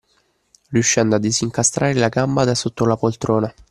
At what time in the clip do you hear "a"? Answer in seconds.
1.15-1.19